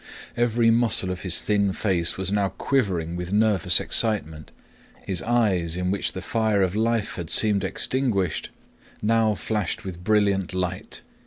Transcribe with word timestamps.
Every 0.35 0.71
muscle 0.71 1.11
of 1.11 1.21
his 1.21 1.43
thin 1.43 1.73
face 1.73 2.17
was 2.17 2.31
now 2.31 2.49
quivering 2.49 3.15
with 3.15 3.31
nervous 3.31 3.79
excitement; 3.79 4.51
his 5.05 5.21
eyes, 5.21 5.77
in 5.77 5.91
which 5.91 6.13
the 6.13 6.23
fire 6.23 6.63
of 6.63 6.75
life 6.75 7.17
had 7.17 7.29
seemed 7.29 7.63
extinguished, 7.63 8.49
now 9.03 9.35
flashed 9.35 9.83
with 9.83 10.03
brilliant 10.03 10.55
light. 10.55 11.03